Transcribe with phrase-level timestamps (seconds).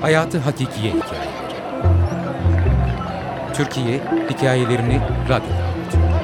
[0.00, 1.30] Hayatı Hakikiye Hikayeleri
[3.54, 4.00] Türkiye
[4.30, 6.19] hikayelerini radyoda anlatıyor.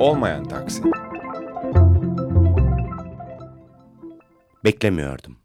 [0.00, 0.82] Olmayan taksi.
[4.64, 5.38] Beklemiyordum.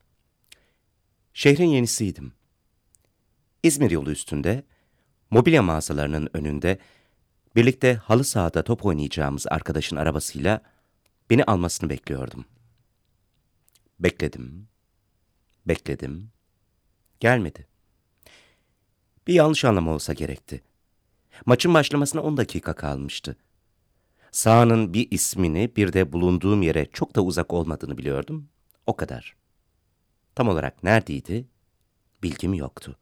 [1.34, 2.34] Şehrin yenisiydim.
[3.64, 4.64] İzmir yolu üstünde,
[5.30, 6.80] mobilya mağazalarının önünde,
[7.56, 10.62] birlikte halı sahada top oynayacağımız arkadaşın arabasıyla
[11.30, 12.46] beni almasını bekliyordum.
[14.00, 14.68] Bekledim,
[15.66, 16.32] bekledim,
[17.20, 17.68] gelmedi.
[19.28, 20.64] Bir yanlış anlama olsa gerekti.
[21.46, 23.38] Maçın başlamasına 10 dakika kalmıştı.
[24.32, 28.50] Sahanın bir ismini bir de bulunduğum yere çok da uzak olmadığını biliyordum.
[28.86, 29.36] O kadar.
[30.36, 31.48] Tam olarak neredeydi?
[32.24, 32.98] Bilgim yoktu.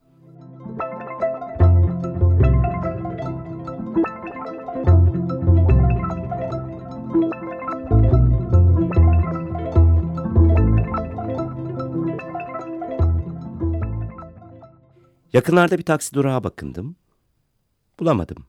[15.33, 16.95] Yakınlarda bir taksi durağa bakındım.
[17.99, 18.45] Bulamadım.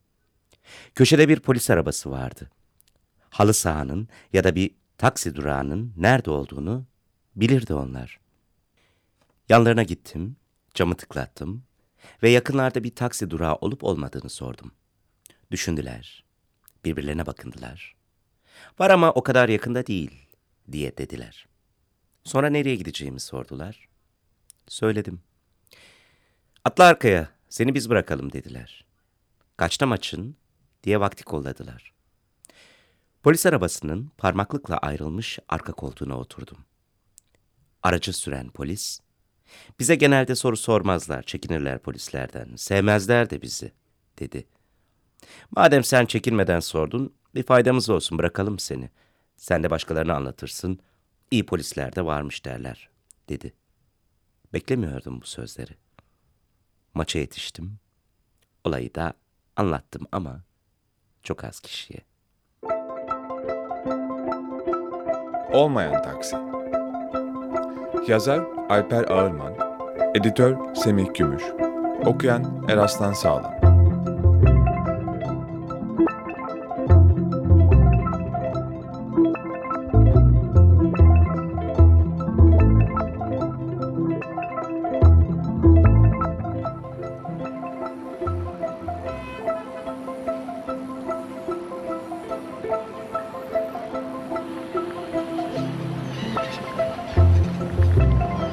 [0.94, 2.50] Köşede bir polis arabası vardı.
[3.30, 6.84] Halı sahanın ya da bir taksi durağının nerede olduğunu
[7.36, 8.20] bilirdi onlar.
[9.48, 10.36] Yanlarına gittim,
[10.74, 11.62] camı tıklattım
[12.22, 14.72] ve yakınlarda bir taksi durağı olup olmadığını sordum.
[15.50, 16.24] Düşündüler,
[16.84, 17.96] birbirlerine bakındılar.
[18.78, 20.26] Var ama o kadar yakında değil
[20.72, 21.46] diye dediler.
[22.24, 23.88] Sonra nereye gideceğimi sordular.
[24.68, 25.20] Söyledim.
[26.64, 28.84] Atla arkaya, seni biz bırakalım dediler.
[29.56, 30.36] Kaçta maçın
[30.82, 31.92] diye vakti kolladılar.
[33.22, 36.58] Polis arabasının parmaklıkla ayrılmış arka koltuğuna oturdum.
[37.82, 39.00] Aracı süren polis,
[39.78, 43.72] bize genelde soru sormazlar, çekinirler polislerden, sevmezler de bizi,
[44.18, 44.46] dedi.
[45.50, 48.90] Madem sen çekinmeden sordun, bir faydamız olsun bırakalım seni.
[49.36, 50.80] Sen de başkalarına anlatırsın,
[51.30, 52.90] iyi polisler de varmış derler,
[53.28, 53.52] dedi.
[54.52, 55.72] Beklemiyordum bu sözleri.
[56.94, 57.78] Maça yetiştim.
[58.64, 59.12] Olayı da
[59.56, 60.42] anlattım ama
[61.22, 62.09] çok az kişiye.
[65.52, 66.36] Olmayan taksi.
[68.08, 69.52] Yazar Alper Ağırman,
[70.14, 71.42] editör Semih Gümüş,
[72.06, 73.59] okuyan Eraslan Sağlam.